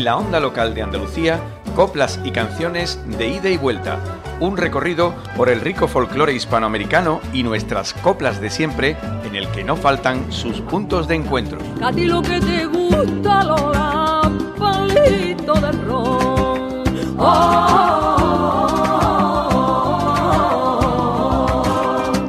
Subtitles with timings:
[0.00, 1.38] En la onda local de Andalucía,
[1.76, 4.00] coplas y canciones de ida y vuelta.
[4.40, 9.62] Un recorrido por el rico folclore hispanoamericano y nuestras coplas de siempre, en el que
[9.62, 11.58] no faltan sus puntos de encuentro.
[11.82, 16.84] A ti lo que te gusta, Lola, palito de ron.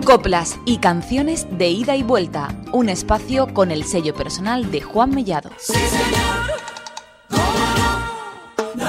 [0.04, 2.50] Coplas y canciones de ida y vuelta.
[2.74, 5.52] Un espacio con el sello personal de Juan Mellado.
[5.58, 6.71] Sí, señor.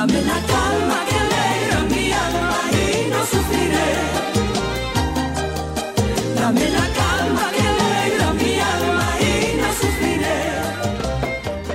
[0.03, 3.91] Dame la calma que alegra mi alma y no sufriré.
[6.34, 10.41] Dame la calma que alegra mi alma y no sufriré.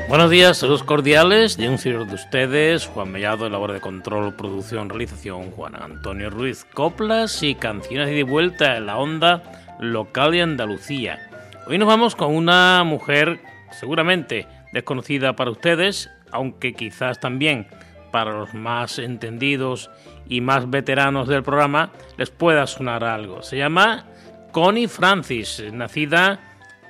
[0.09, 4.89] Buenos días, saludos cordiales de un servidor de ustedes, Juan Mellado, labor de control, producción,
[4.89, 9.41] realización, Juan Antonio Ruiz, coplas y canciones de vuelta en la onda
[9.79, 11.29] local de Andalucía.
[11.65, 13.39] Hoy nos vamos con una mujer
[13.71, 17.67] seguramente desconocida para ustedes, aunque quizás también
[18.11, 19.89] para los más entendidos
[20.27, 23.41] y más veteranos del programa les pueda sonar algo.
[23.43, 24.05] Se llama
[24.51, 26.39] Connie Francis, nacida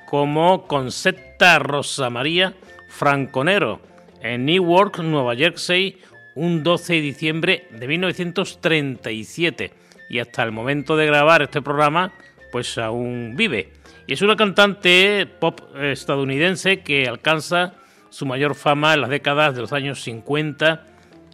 [0.08, 2.54] como Concetta Rosa María
[2.88, 3.80] Franconero
[4.22, 5.98] en Newark, Nueva Jersey,
[6.34, 9.72] un 12 de diciembre de 1937
[10.08, 12.12] y hasta el momento de grabar este programa
[12.50, 13.72] pues aún vive.
[14.06, 17.74] Y es una cantante pop estadounidense que alcanza
[18.10, 20.86] su mayor fama en las décadas de los años 50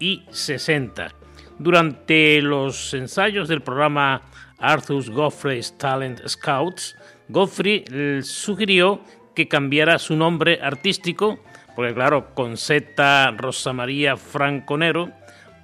[0.04, 1.12] y 60.
[1.58, 4.20] Durante los ensayos del programa
[4.58, 6.94] Arthur's Godfrey's Talent Scouts,
[7.28, 7.84] Godfrey
[8.22, 9.00] sugirió
[9.34, 11.38] que cambiara su nombre artístico,
[11.74, 15.10] porque claro, con Z Rosa María Franconero,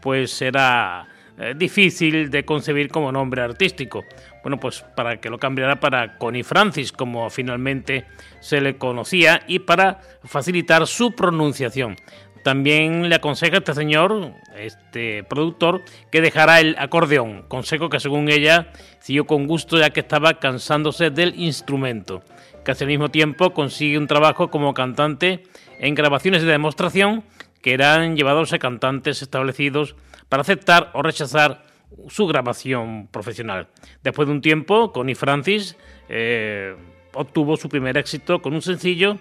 [0.01, 1.07] pues era
[1.39, 4.05] eh, difícil de concebir como nombre artístico.
[4.43, 8.07] Bueno, pues para que lo cambiara para Connie Francis, como finalmente
[8.41, 11.97] se le conocía, y para facilitar su pronunciación.
[12.43, 18.31] También le aconseja a este señor, este productor, que dejara el acordeón, consejo que según
[18.31, 22.23] ella siguió con gusto ya que estaba cansándose del instrumento.
[22.63, 25.45] Casi al mismo tiempo consigue un trabajo como cantante
[25.79, 27.25] en grabaciones de demostración
[27.63, 29.97] que eran llevados a cantantes establecidos
[30.29, 31.63] para aceptar o rechazar
[32.09, 33.69] su grabación profesional.
[34.03, 35.77] Después de un tiempo, Connie Francis
[36.09, 36.75] eh,
[37.13, 39.19] obtuvo su primer éxito con un sencillo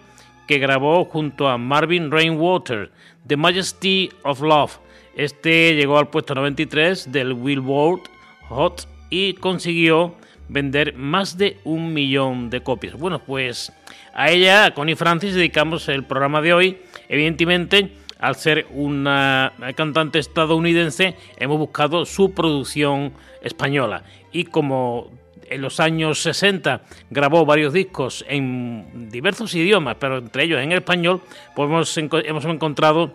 [0.50, 2.90] que grabó junto a Marvin Rainwater,
[3.28, 4.80] The Majesty of Love.
[5.16, 8.02] Este llegó al puesto 93 del Billboard
[8.48, 10.16] Hot y consiguió
[10.48, 12.96] vender más de un millón de copias.
[12.96, 13.72] Bueno, pues
[14.16, 16.82] a ella, a Connie Francis, dedicamos el programa de hoy.
[17.10, 24.02] Evidentemente, al ser una cantante estadounidense, hemos buscado su producción española.
[24.32, 25.12] Y como
[25.50, 31.22] en los años 60 grabó varios discos en diversos idiomas, pero entre ellos en español,
[31.56, 33.14] pues hemos, hemos encontrado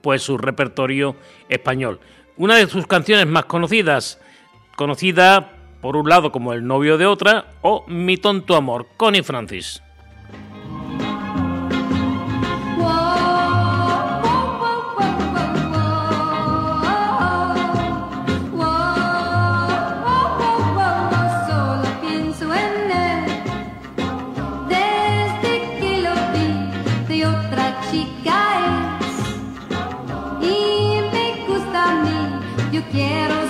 [0.00, 1.16] pues su repertorio
[1.48, 2.00] español.
[2.36, 4.20] Una de sus canciones más conocidas,
[4.76, 9.82] conocida por un lado como El novio de otra o Mi tonto amor, Connie Francis.
[32.90, 33.41] Quiero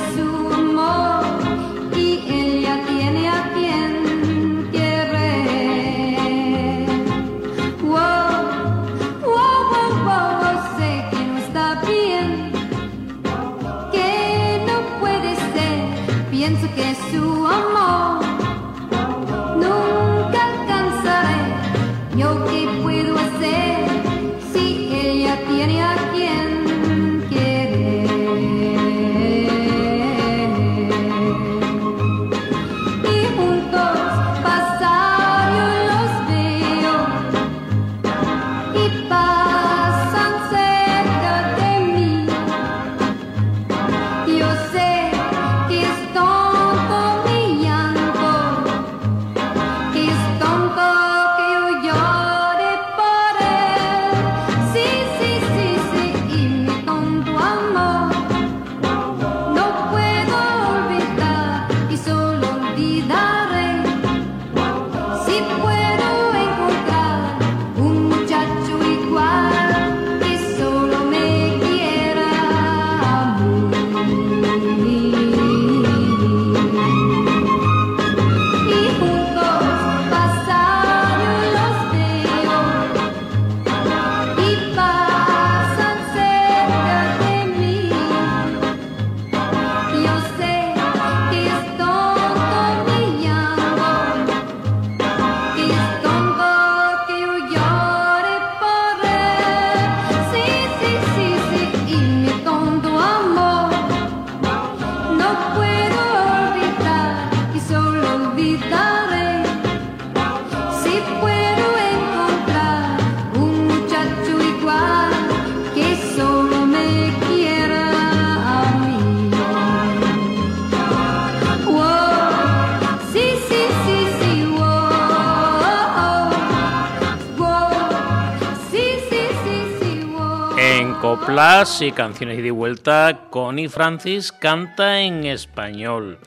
[131.13, 136.19] Coplas y canciones de vuelta, Connie Francis canta en español.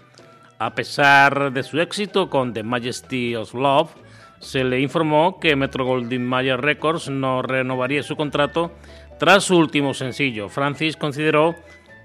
[0.60, 3.90] A pesar de su éxito con The Majesty of Love,
[4.38, 8.74] se le informó que Metro Goldwyn Mayer Records no renovaría su contrato
[9.18, 10.50] tras su último sencillo.
[10.50, 11.56] Francis consideró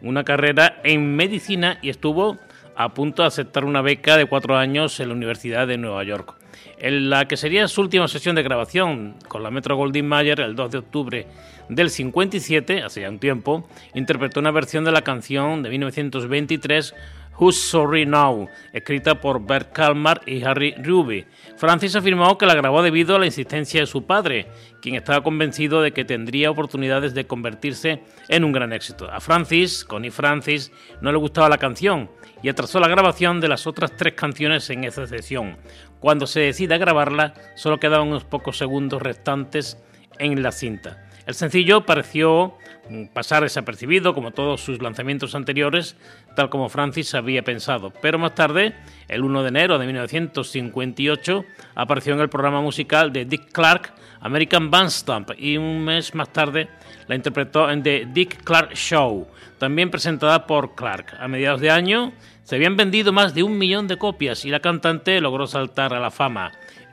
[0.00, 2.38] una carrera en medicina y estuvo
[2.76, 6.33] a punto de aceptar una beca de cuatro años en la Universidad de Nueva York.
[6.79, 10.56] En la que sería su última sesión de grabación con la Metro Goldwyn Mayer el
[10.56, 11.26] 2 de octubre
[11.70, 16.94] del 57, hace ya un tiempo, interpretó una versión de la canción de 1923
[17.38, 21.25] Who's Sorry Now, escrita por Bert Kalmar y Harry Ruby.
[21.56, 24.49] Francis afirmó que la grabó debido a la insistencia de su padre,
[24.82, 29.11] quien estaba convencido de que tendría oportunidades de convertirse en un gran éxito.
[29.11, 32.11] A Francis, Connie Francis, no le gustaba la canción
[32.43, 35.56] y atrasó la grabación de las otras tres canciones en esa sesión.
[36.00, 39.78] Cuando se decide a grabarla, solo quedaban unos pocos segundos restantes
[40.19, 41.06] en la cinta.
[41.31, 45.94] El sencillo pareció mm, pasar desapercibido como todos sus lanzamientos anteriores,
[46.35, 48.75] tal como Francis había pensado, pero más tarde,
[49.06, 51.44] el 1 de enero de 1958,
[51.77, 56.69] apareció en el programa musical de Dick Clark, American Bandstamp, y un mes más tarde
[57.06, 59.29] la interpretó en The Dick Clark Show,
[59.59, 61.15] también presentada por Clark.
[61.21, 62.12] A mediados de año
[62.43, 66.00] se habían vendido más de un millón de copias y la cantante logró saltar a
[66.00, 66.50] la fama.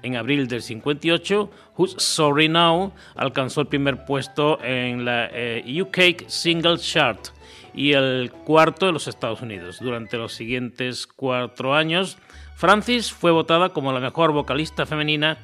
[0.07, 6.30] En abril del 58, Who's Sorry Now alcanzó el primer puesto en la eh, UK
[6.30, 7.27] Single Chart
[7.74, 9.80] y el cuarto de los Estados Unidos.
[9.81, 12.18] Durante los siguientes cuatro años,
[12.56, 15.39] Francis fue votada como la mejor vocalista femenina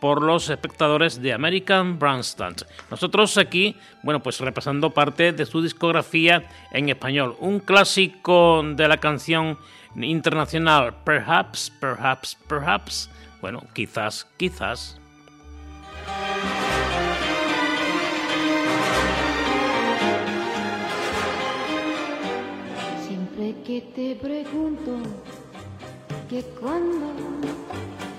[0.00, 2.66] por los espectadores de American Bandstand.
[2.90, 8.96] Nosotros aquí, bueno, pues repasando parte de su discografía en español, un clásico de la
[8.96, 9.56] canción
[9.94, 13.08] internacional Perhaps, Perhaps, Perhaps.
[13.40, 15.00] Bueno, quizás, quizás.
[23.06, 24.98] Siempre que te pregunto
[26.28, 27.14] que cuándo,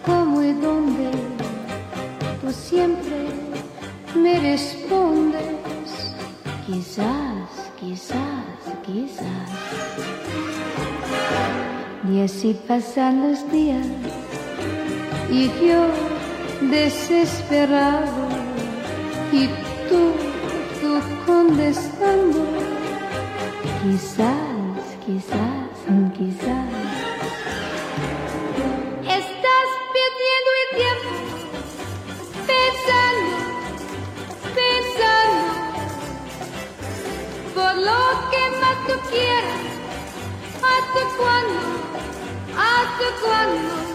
[0.05, 1.11] cómo y dónde
[2.41, 3.27] tú siempre
[4.15, 6.15] me respondes,
[6.65, 9.49] quizás, quizás, quizás.
[12.11, 13.85] Y así pasan los días
[15.31, 15.87] y yo
[16.59, 18.27] desesperado
[19.31, 19.47] y
[19.87, 20.11] tú,
[20.81, 22.45] tú contestando,
[23.81, 25.71] quizás, quizás,
[26.17, 26.67] quizás.
[29.19, 31.13] Estás perdiendo el tiempo
[32.51, 33.37] pensando,
[34.59, 35.51] pensando
[37.55, 39.61] por lo que más tú quieras.
[40.71, 41.61] ¿Hasta cuándo?
[42.57, 43.90] ¿Hasta cuándo?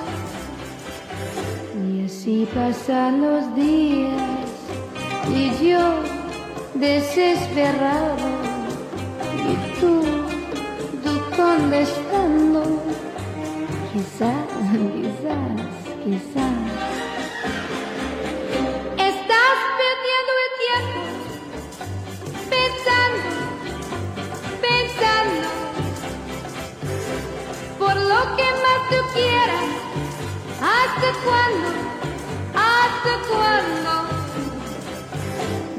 [2.26, 4.20] Así pasan los días
[5.32, 5.78] y yo
[6.74, 8.16] desesperado
[9.48, 10.02] y tú,
[11.04, 12.82] tú contestando,
[13.92, 14.48] quizás,
[14.96, 15.54] quizás,
[16.02, 16.56] quizás.
[18.98, 21.00] Estás perdiendo el tiempo
[22.50, 23.30] pensando,
[24.66, 25.48] pensando
[27.78, 29.68] por lo que más tú quieras.
[30.60, 31.95] ¿Hasta cuándo?
[33.28, 33.92] cuándo.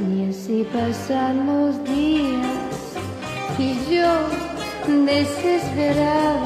[0.09, 2.67] Y así pasan los días
[3.59, 4.13] y yo
[5.05, 6.43] desesperada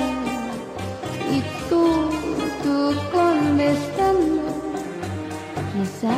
[1.30, 2.10] y tú,
[2.64, 4.42] tú contestando.
[5.74, 6.18] Quizás,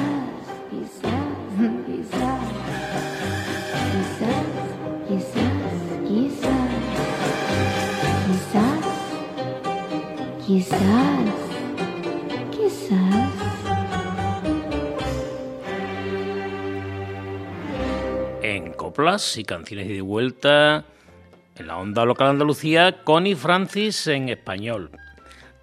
[0.70, 1.26] quizás,
[1.86, 2.42] quizás,
[3.92, 4.44] quizás,
[5.08, 5.72] quizás,
[6.08, 6.72] quizás,
[8.28, 8.82] quizás,
[10.46, 11.43] quizás.
[19.38, 20.86] Y canciones de vuelta
[21.56, 24.92] en la onda local Andalucía, Connie Francis en español.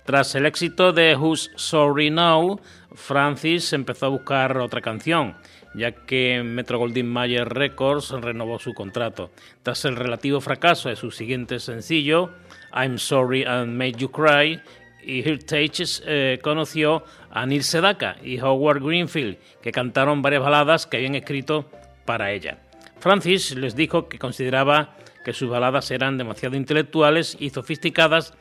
[0.05, 2.61] Tras el éxito de Who's Sorry Now,
[2.95, 5.37] Francis empezó a buscar otra canción,
[5.75, 9.31] ya que Metro Goldwyn Mayer Records renovó su contrato.
[9.63, 12.31] Tras el relativo fracaso de su siguiente sencillo,
[12.75, 14.61] I'm Sorry and Made You Cry,
[15.05, 20.97] y Heritage eh, conoció a Neil Sedaka y Howard Greenfield, que cantaron varias baladas que
[20.97, 21.71] habían escrito
[22.05, 22.59] para ella.
[23.01, 28.35] Francis les dijo que consideraba que sus baladas eran demasiado intelectuales y sofisticadas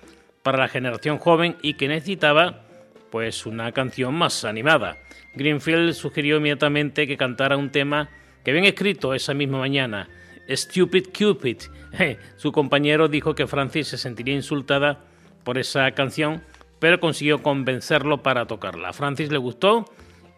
[0.43, 2.61] para la generación joven y que necesitaba
[3.09, 4.97] pues una canción más animada.
[5.35, 8.09] Greenfield sugirió inmediatamente que cantara un tema
[8.43, 10.09] que habían escrito esa misma mañana,
[10.49, 11.57] Stupid Cupid.
[12.37, 15.05] Su compañero dijo que Francis se sentiría insultada
[15.43, 16.43] por esa canción,
[16.79, 18.89] pero consiguió convencerlo para tocarla.
[18.89, 19.85] A Francis le gustó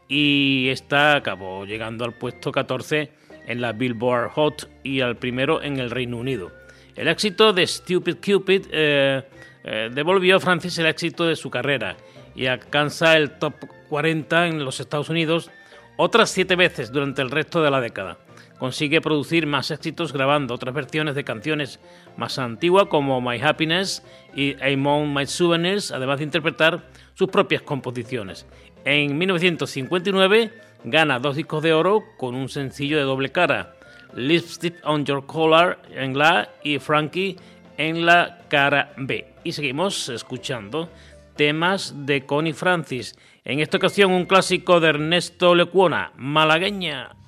[0.07, 3.20] y esta acabó llegando al puesto 14
[3.51, 6.51] en la Billboard Hot y al primero en el Reino Unido.
[6.95, 9.23] El éxito de Stupid Cupid eh,
[9.63, 11.97] eh, devolvió a Francis el éxito de su carrera
[12.35, 13.53] y alcanza el top
[13.89, 15.51] 40 en los Estados Unidos
[15.97, 18.17] otras siete veces durante el resto de la década.
[18.57, 21.79] Consigue producir más éxitos grabando otras versiones de canciones
[22.15, 24.03] más antiguas como My Happiness
[24.35, 26.83] y Among My Souvenirs, además de interpretar
[27.15, 28.45] sus propias composiciones.
[28.83, 30.51] En 1959
[30.83, 33.75] gana dos discos de oro con un sencillo de doble cara,
[34.15, 37.37] Lipstick on Your Collar en la y Frankie
[37.77, 39.35] en la cara B.
[39.43, 40.89] Y seguimos escuchando
[41.35, 43.15] temas de Connie Francis.
[43.45, 47.20] En esta ocasión un clásico de Ernesto Lecuona, Malagueña.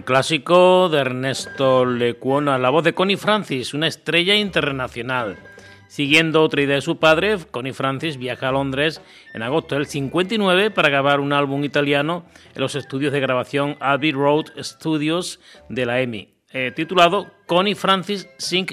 [0.00, 5.36] Clásico de Ernesto Lecuona, la voz de Connie Francis, una estrella internacional.
[5.88, 9.02] Siguiendo otra idea de su padre, Connie Francis viaja a Londres
[9.34, 14.12] en agosto del 59 para grabar un álbum italiano en los estudios de grabación Abbey
[14.12, 18.66] Road Studios de la EMI, eh, titulado Connie Francis Sing,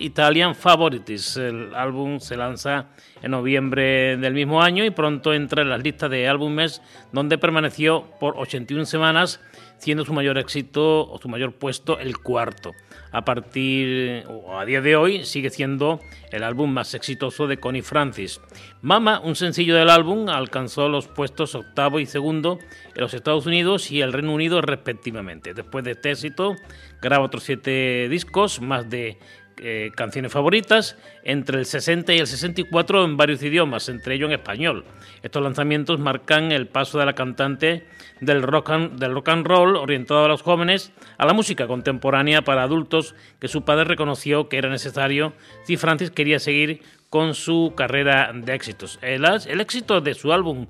[0.00, 1.36] Italian Favorites.
[1.36, 2.86] El álbum se lanza
[3.22, 6.80] en noviembre del mismo año y pronto entra en las listas de álbumes
[7.12, 9.40] donde permaneció por 81 semanas
[9.78, 12.72] siendo su mayor éxito o su mayor puesto el cuarto.
[13.12, 17.82] A partir o a día de hoy sigue siendo el álbum más exitoso de Connie
[17.82, 18.40] Francis.
[18.82, 22.58] Mama, un sencillo del álbum, alcanzó los puestos octavo y segundo
[22.94, 25.54] en los Estados Unidos y el Reino Unido respectivamente.
[25.54, 26.56] Después de este éxito,
[27.00, 29.18] graba otros siete discos, más de
[29.58, 34.34] eh, canciones favoritas entre el 60 y el 64 en varios idiomas, entre ellos en
[34.34, 34.84] español.
[35.22, 37.86] Estos lanzamientos marcan el paso de la cantante
[38.20, 42.42] del rock and, del rock and roll orientado a los jóvenes a la música contemporánea
[42.42, 45.32] para adultos que su padre reconoció que era necesario
[45.64, 48.98] si Francis quería seguir con su carrera de éxitos.
[49.00, 50.66] El, el éxito de su álbum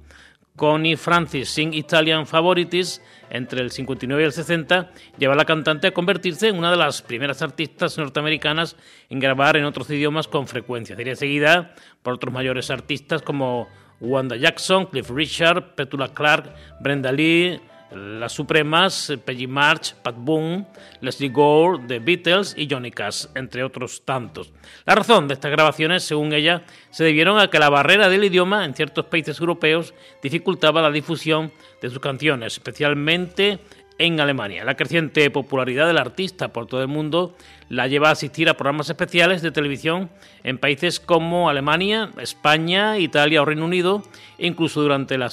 [0.57, 5.89] Connie Francis sin Italian Favorites entre el 59 y el 60 lleva a la cantante
[5.89, 8.77] a convertirse en una de las primeras artistas norteamericanas
[9.11, 10.97] en grabar en otros idiomas con frecuencia.
[10.97, 13.69] Sería seguida por otros mayores artistas como
[14.01, 20.67] Wanda Jackson, Cliff Richard, Petula Clark, Brenda Lee, las Supremas, Peggy March, Pat Boone,
[21.01, 24.53] Leslie Gore, The Beatles y Johnny Cash, entre otros tantos.
[24.85, 28.65] La razón de estas grabaciones, según ella, se debieron a que la barrera del idioma
[28.65, 33.59] en ciertos países europeos dificultaba la difusión de sus canciones, especialmente
[33.99, 34.65] en Alemania.
[34.65, 37.35] La creciente popularidad del artista por todo el mundo
[37.69, 40.11] la lleva a asistir a programas especiales de televisión
[40.45, 44.03] en países como Alemania, España, Italia o Reino Unido,
[44.39, 45.31] incluso durante la,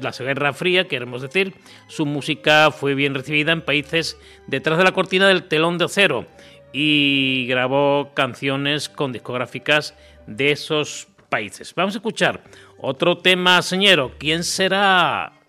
[0.00, 1.54] la Guerra Fría, queremos decir,
[1.86, 6.26] su música fue bien recibida en países detrás de la cortina del telón de acero
[6.72, 9.94] y grabó canciones con discográficas
[10.26, 11.74] de esos países.
[11.74, 12.42] Vamos a escuchar
[12.78, 15.43] otro tema señero, ¿quién será?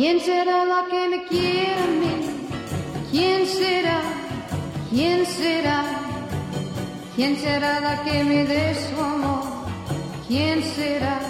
[0.00, 2.14] ¿Quién será la que me quiere a mí?
[3.10, 4.00] ¿Quién será?
[4.88, 5.84] ¿Quién será?
[7.14, 9.42] ¿Quién será la que me dé su amor?
[10.26, 11.20] ¿Quién será?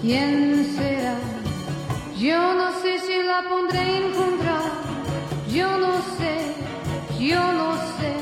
[0.00, 1.16] ¿Quién será?
[2.16, 4.70] Yo no sé si la pondré a encontrar.
[5.52, 6.34] Yo no sé,
[7.18, 8.12] yo no sé.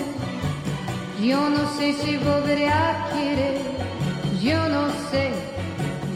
[1.23, 3.61] Yo no sé si volveré a querer.
[4.43, 5.33] Yo no sé,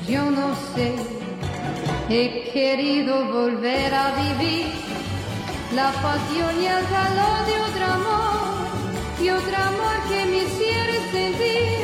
[0.08, 1.10] yo no sé.
[2.60, 4.66] Querido volver a vivir
[5.74, 8.40] la pasión y el calor de otro amor,
[9.22, 11.80] y otro amor que me hiciera sentir,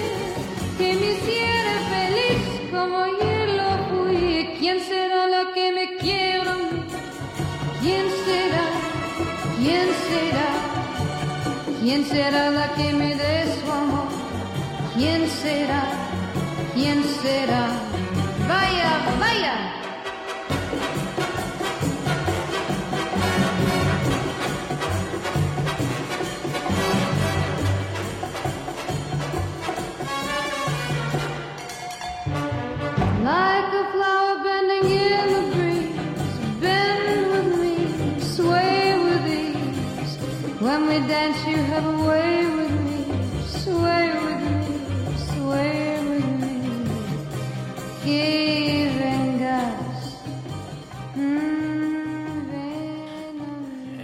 [0.77, 4.51] que me hiciera feliz como ayer lo fui.
[4.61, 6.55] ¿Quién será la que me quiera?
[7.83, 8.67] ¿Quién será?
[9.62, 10.51] ¿Quién será?
[11.81, 14.09] ¿Quién será la que me dé su amor?
[14.95, 15.85] ¿Quién será?
[16.75, 17.65] ¿Quién será?
[18.47, 18.91] Vaya,
[19.25, 19.56] vaya.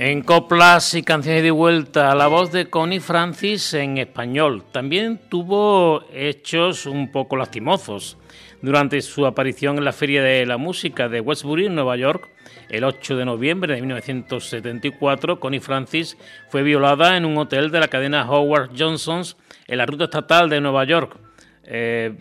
[0.04, 4.64] En coplas y canciones de vuelta, la voz de Connie Francis en español.
[4.72, 8.18] También tuvo hechos un poco lastimosos.
[8.62, 12.28] Durante su aparición en la Feria de la Música de Westbury, en Nueva York,
[12.68, 17.86] el 8 de noviembre de 1974, Connie Francis fue violada en un hotel de la
[17.86, 19.36] cadena Howard Johnson's
[19.68, 21.16] en la ruta estatal de Nueva York.
[21.62, 22.12] eh,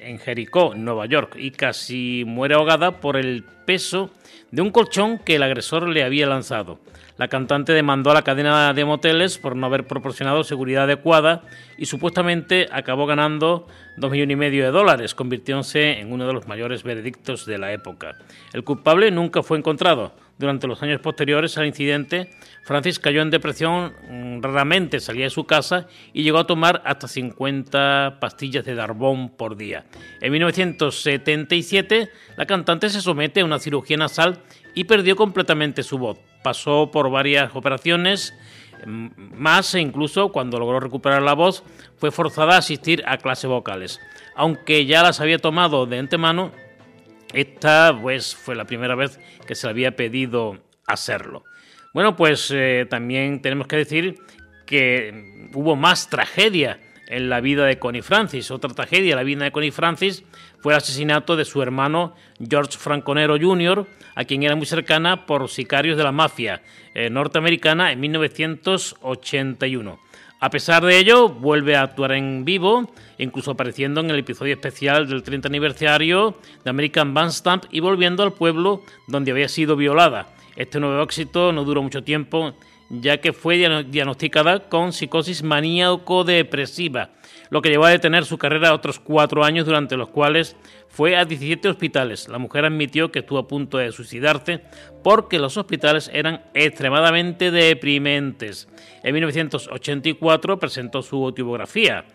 [0.00, 4.10] en Jericó, Nueva York, y casi muere ahogada por el peso
[4.50, 6.80] de un colchón que el agresor le había lanzado.
[7.22, 11.42] La cantante demandó a la cadena de moteles por no haber proporcionado seguridad adecuada
[11.78, 16.48] y supuestamente acabó ganando dos millones y medio de dólares, convirtiéndose en uno de los
[16.48, 18.16] mayores veredictos de la época.
[18.52, 20.16] El culpable nunca fue encontrado.
[20.36, 22.28] Durante los años posteriores al incidente,
[22.64, 27.06] Francis cayó en depresión, mm, raramente salía de su casa y llegó a tomar hasta
[27.06, 29.84] 50 pastillas de Darbón por día.
[30.20, 34.40] En 1977, la cantante se somete a una cirugía nasal
[34.74, 36.18] y perdió completamente su voz.
[36.42, 38.34] Pasó por varias operaciones
[38.86, 41.64] mm, más e incluso cuando logró recuperar la voz
[41.96, 44.00] fue forzada a asistir a clases vocales.
[44.34, 46.52] Aunque ya las había tomado de antemano,
[47.32, 51.44] esta pues fue la primera vez que se le había pedido hacerlo.
[51.94, 54.18] Bueno, pues eh, también tenemos que decir
[54.66, 58.50] que hubo más tragedia en la vida de Connie Francis.
[58.50, 60.24] Otra tragedia la vida de Connie Francis
[60.62, 62.14] fue el asesinato de su hermano
[62.48, 66.62] George Franconero Jr., a quien era muy cercana por sicarios de la mafia
[66.94, 69.98] eh, norteamericana en 1981.
[70.40, 75.08] A pesar de ello, vuelve a actuar en vivo, incluso apareciendo en el episodio especial
[75.08, 80.28] del 30 aniversario de American Bandstand y volviendo al pueblo donde había sido violada.
[80.56, 82.54] Este nuevo éxito no duró mucho tiempo,
[82.90, 87.10] ya que fue diagno- diagnosticada con psicosis maníaco-depresiva,
[87.52, 90.56] lo que llevó a detener su carrera otros cuatro años, durante los cuales
[90.88, 92.26] fue a 17 hospitales.
[92.28, 94.62] La mujer admitió que estuvo a punto de suicidarse
[95.04, 98.70] porque los hospitales eran extremadamente deprimentes.
[99.02, 102.06] En 1984 presentó su autobiografía,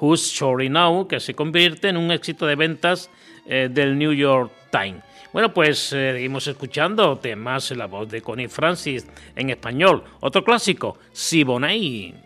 [0.00, 3.10] Who's Sorry Now, que se convierte en un éxito de ventas
[3.44, 5.02] eh, del New York Times.
[5.30, 10.04] Bueno, pues eh, seguimos escuchando temas la voz de Connie Francis en español.
[10.20, 12.25] Otro clásico, Siboney.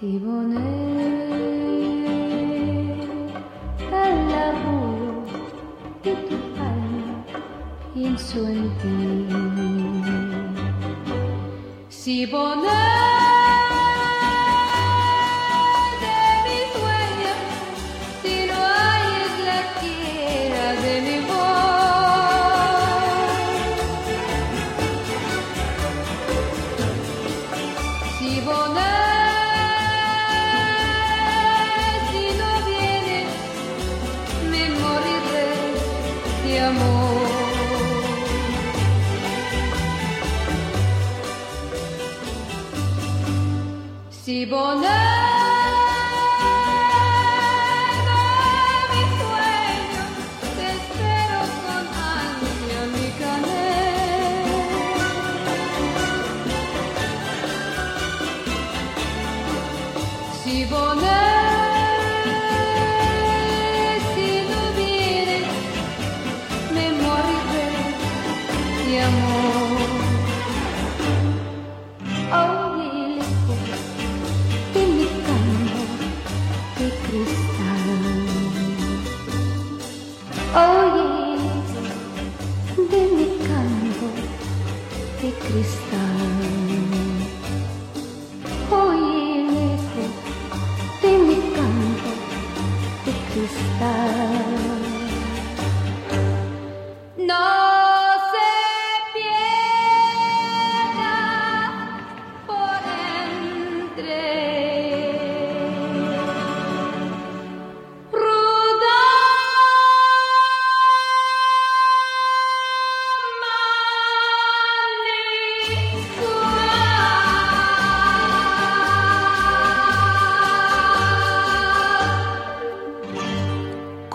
[0.00, 0.62] Siboney,
[3.92, 5.24] al laburo
[6.02, 7.16] de tu alma
[7.92, 8.96] pienso en ti.
[11.90, 12.79] Siboney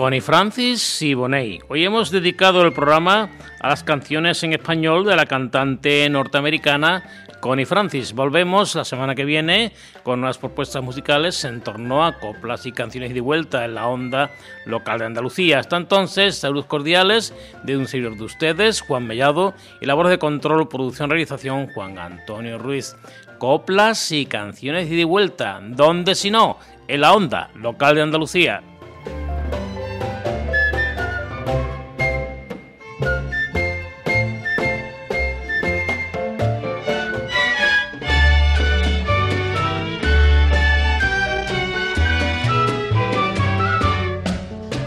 [0.05, 1.63] Connie Francis y Bonet.
[1.67, 3.27] Hoy hemos dedicado el programa
[3.59, 7.03] a las canciones en español de la cantante norteamericana
[7.39, 8.13] Connie Francis.
[8.13, 9.71] Volvemos la semana que viene
[10.03, 14.29] con unas propuestas musicales en torno a coplas y canciones de vuelta en la onda
[14.67, 15.57] local de Andalucía.
[15.57, 20.69] Hasta entonces, saludos cordiales de un servidor de ustedes, Juan Mellado, y labores de control,
[20.69, 22.95] producción, realización, Juan Antonio Ruiz.
[23.39, 26.59] Coplas y canciones de vuelta, ¿dónde si no?
[26.87, 28.61] En la onda local de Andalucía.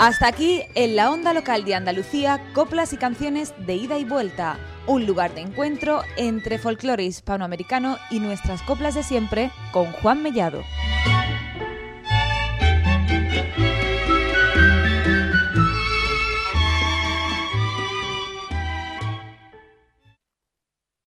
[0.08, 4.58] Hasta aquí en la onda local de Andalucía, coplas y canciones de ida y vuelta,
[4.86, 10.62] un lugar de encuentro entre folclore hispanoamericano y nuestras coplas de siempre con Juan Mellado.